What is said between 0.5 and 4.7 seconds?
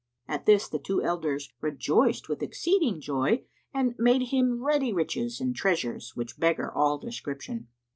the two elders rejoiced with exceeding joy and made him